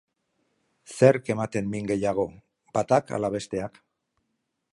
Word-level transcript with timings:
Zerk 0.95 1.29
ematen 1.33 1.69
min 1.75 1.91
gehiago, 1.93 2.27
batak 2.79 3.15
ala 3.19 3.35
besteak? 3.37 3.83